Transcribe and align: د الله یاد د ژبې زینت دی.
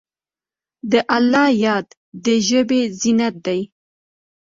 د 0.91 0.93
الله 1.15 1.45
یاد 1.65 1.87
د 2.25 2.25
ژبې 2.47 2.81
زینت 2.99 3.35
دی. 3.45 3.59